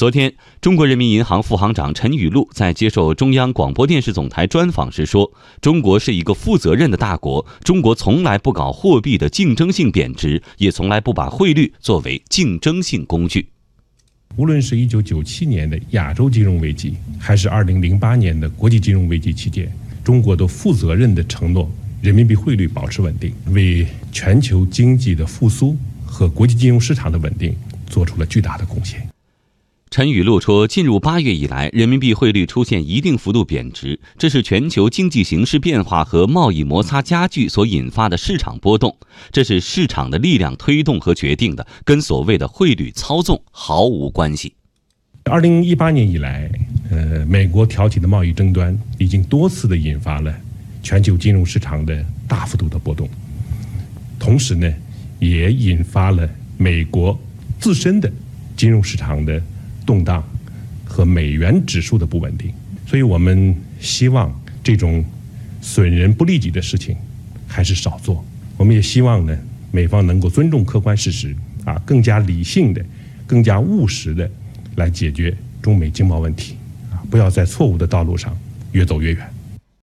[0.00, 5.30] 昨天，中国人民银行副行长陈雨露在接受中央广播电视总台专访时说
[5.60, 13.48] ：“中国是一个负责任的大国，中国从来不搞货币的竞争性贬值，也从来不把汇率作为竞争性工具。
[14.36, 19.70] 无论是一九九七年的亚洲金融危机，还是二零零八年的国际金融危机期间，
[20.02, 21.70] 中国都负责任地承诺
[22.00, 25.76] 人民币汇率保持稳定，为全球经济的复苏
[26.06, 27.54] 和国际金融市场的稳定
[27.86, 29.06] 做出了巨大的贡献。”
[29.90, 38.96] 陈雨露说：“进入八月以来，人民币汇率出现一定幅度贬值，这是全球经济形势变化和贸易摩擦加剧所引发的市场波动，
[39.32, 44.54] 这是市场的力量推动和决定的，跟所谓的汇率操纵毫无关系。”
[45.28, 46.48] 二零一八年以来，
[46.92, 50.32] 呃，美国挑起的贸易争端已经多次的引发了
[50.84, 53.10] 全球金融市场的大幅度的波动，
[54.20, 54.72] 同时呢，
[55.18, 57.18] 也引发了美国
[57.58, 58.08] 自身的
[58.56, 59.42] 金融市场的。
[59.90, 60.22] 动荡
[60.84, 62.54] 和美元指数的不稳定，
[62.86, 65.04] 所以我们希望这种
[65.60, 66.96] 损人不利己的事情
[67.48, 68.24] 还是少做。
[68.56, 69.36] 我们也希望呢，
[69.72, 72.80] 美方能够尊重客观事实，啊，更加理性的、
[73.26, 74.30] 更加务实的
[74.76, 76.54] 来解决中美经贸问题，
[76.92, 78.32] 啊，不要在错误的道路上
[78.70, 79.28] 越走越远。